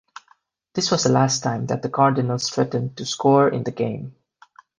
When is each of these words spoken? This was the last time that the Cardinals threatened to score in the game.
This 0.73 0.89
was 0.89 1.03
the 1.03 1.11
last 1.11 1.43
time 1.43 1.67
that 1.67 1.83
the 1.83 1.89
Cardinals 1.89 2.49
threatened 2.49 2.97
to 2.97 3.05
score 3.05 3.47
in 3.49 3.63
the 3.65 3.71
game. 3.71 4.15